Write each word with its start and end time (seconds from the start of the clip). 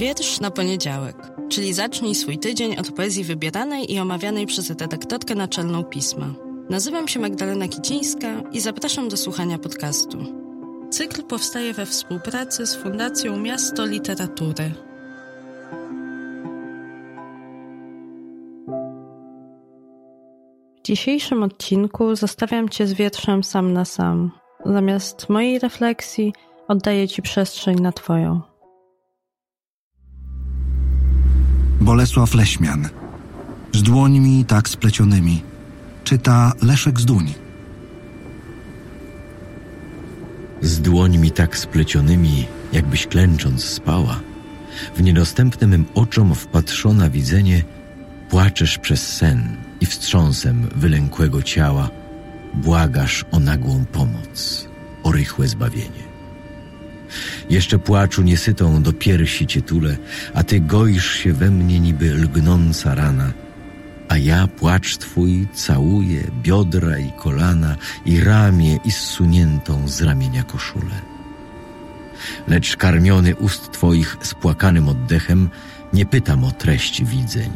Wiersz 0.00 0.40
na 0.40 0.50
poniedziałek, 0.50 1.16
czyli 1.48 1.72
zacznij 1.72 2.14
swój 2.14 2.38
tydzień 2.38 2.76
od 2.76 2.92
poezji 2.92 3.24
wybieranej 3.24 3.92
i 3.92 3.98
omawianej 3.98 4.46
przez 4.46 4.70
redaktorkę 4.70 5.34
naczelną 5.34 5.84
pisma. 5.84 6.26
Nazywam 6.70 7.08
się 7.08 7.20
Magdalena 7.20 7.68
Kicińska 7.68 8.42
i 8.52 8.60
zapraszam 8.60 9.08
do 9.08 9.16
słuchania 9.16 9.58
podcastu. 9.58 10.18
Cykl 10.90 11.22
powstaje 11.22 11.72
we 11.72 11.86
współpracy 11.86 12.66
z 12.66 12.76
Fundacją 12.76 13.36
Miasto 13.36 13.86
Literatury. 13.86 14.72
W 20.76 20.82
dzisiejszym 20.84 21.42
odcinku 21.42 22.16
zostawiam 22.16 22.68
Cię 22.68 22.86
z 22.86 22.92
wierszem 22.92 23.44
sam 23.44 23.72
na 23.72 23.84
sam. 23.84 24.30
Zamiast 24.66 25.28
mojej 25.28 25.58
refleksji 25.58 26.32
oddaję 26.68 27.08
Ci 27.08 27.22
przestrzeń 27.22 27.80
na 27.80 27.92
Twoją. 27.92 28.49
Bolesław 31.80 32.34
Leśmian. 32.34 32.88
Z 33.72 33.82
dłońmi 33.82 34.44
tak 34.44 34.68
splecionymi. 34.68 35.42
Czyta 36.04 36.52
Leszek 36.62 37.00
Zduń. 37.00 37.34
Z 40.60 40.80
dłońmi 40.80 41.30
tak 41.30 41.58
splecionymi, 41.58 42.46
jakbyś 42.72 43.06
klęcząc 43.06 43.64
spała. 43.64 44.20
W 44.96 45.02
niedostępne 45.02 45.66
mym 45.66 45.84
oczom 45.94 46.34
wpatrzona 46.34 47.10
widzenie, 47.10 47.64
płaczesz 48.30 48.78
przez 48.78 49.16
sen 49.16 49.56
i 49.80 49.86
wstrząsem 49.86 50.68
wylękłego 50.76 51.42
ciała 51.42 51.90
błagasz 52.54 53.24
o 53.30 53.38
nagłą 53.38 53.84
pomoc, 53.92 54.68
o 55.02 55.12
rychłe 55.12 55.48
zbawienie. 55.48 56.10
Jeszcze 57.50 57.78
płaczu 57.78 58.22
niesytą 58.22 58.82
do 58.82 58.92
piersi 58.92 59.46
cię 59.46 59.62
tule, 59.62 59.96
a 60.34 60.42
ty 60.42 60.60
goisz 60.60 61.14
się 61.14 61.32
we 61.32 61.50
mnie 61.50 61.80
niby 61.80 62.14
lgnąca 62.14 62.94
rana, 62.94 63.32
a 64.08 64.16
ja 64.16 64.46
płacz 64.46 64.96
twój 64.96 65.48
całuję 65.54 66.22
biodra 66.42 66.98
i 66.98 67.12
kolana 67.12 67.76
i 68.06 68.20
ramię 68.20 68.78
i 68.84 68.90
zsuniętą 68.90 69.88
z 69.88 70.02
ramienia 70.02 70.42
koszulę. 70.42 71.10
Lecz 72.48 72.76
karmiony 72.76 73.36
ust 73.36 73.72
twoich 73.72 74.16
spłakanym 74.22 74.88
oddechem 74.88 75.48
nie 75.92 76.06
pytam 76.06 76.44
o 76.44 76.50
treść 76.52 77.04
widzeń. 77.04 77.50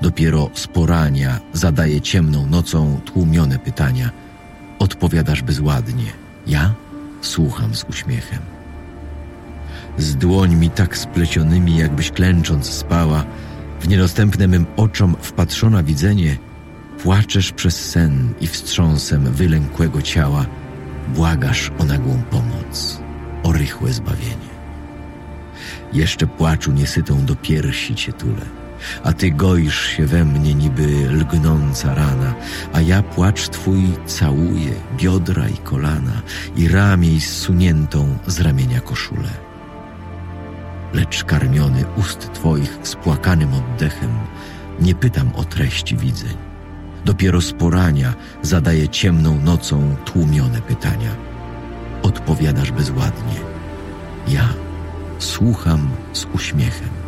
Dopiero 0.00 0.50
z 0.54 0.66
porania 0.66 1.40
zadaję 1.52 2.00
ciemną 2.00 2.46
nocą 2.46 3.00
tłumione 3.04 3.58
pytania. 3.58 4.10
Odpowiadasz 4.78 5.42
bezładnie. 5.42 6.12
Ja 6.46 6.74
słucham 7.20 7.74
z 7.74 7.84
uśmiechem 7.84 8.57
z 9.98 10.16
dłońmi 10.16 10.70
tak 10.70 10.98
splecionymi, 10.98 11.76
jakbyś 11.76 12.10
klęcząc 12.10 12.66
spała, 12.66 13.24
w 13.80 13.88
niedostępne 13.88 14.48
mym 14.48 14.66
oczom 14.76 15.16
wpatrzona 15.20 15.82
widzenie, 15.82 16.36
płaczesz 17.02 17.52
przez 17.52 17.90
sen 17.90 18.34
i 18.40 18.46
wstrząsem 18.46 19.32
wylękłego 19.32 20.02
ciała, 20.02 20.46
błagasz 21.14 21.70
o 21.78 21.84
nagłą 21.84 22.22
pomoc, 22.30 23.00
o 23.42 23.52
rychłe 23.52 23.92
zbawienie. 23.92 24.58
Jeszcze 25.92 26.26
płaczu 26.26 26.72
niesytą 26.72 27.24
do 27.24 27.36
piersi 27.36 27.94
cię 27.94 28.12
tule, 28.12 28.46
a 29.04 29.12
ty 29.12 29.30
goisz 29.30 29.86
się 29.86 30.06
we 30.06 30.24
mnie 30.24 30.54
niby 30.54 30.86
lgnąca 31.10 31.94
rana, 31.94 32.34
a 32.72 32.80
ja 32.80 33.02
płacz 33.02 33.48
twój 33.48 33.82
całuję 34.06 34.72
biodra 34.96 35.48
i 35.48 35.56
kolana 35.56 36.22
i 36.56 36.68
ramię 36.68 37.20
zsuniętą 37.20 38.18
z 38.26 38.40
ramienia 38.40 38.80
koszulę 38.80 39.47
lecz 40.92 41.24
karmiony 41.24 41.84
ust 41.96 42.32
Twoich 42.32 42.78
spłakanym 42.82 43.54
oddechem, 43.54 44.10
nie 44.80 44.94
pytam 44.94 45.30
o 45.34 45.44
treści 45.44 45.96
widzeń. 45.96 46.36
Dopiero 47.04 47.40
z 47.40 47.52
porania 47.52 48.14
zadaję 48.42 48.88
ciemną 48.88 49.38
nocą 49.38 49.96
tłumione 50.04 50.60
pytania. 50.60 51.10
Odpowiadasz 52.02 52.72
bezładnie. 52.72 53.40
Ja 54.28 54.48
słucham 55.18 55.88
z 56.12 56.26
uśmiechem. 56.34 57.07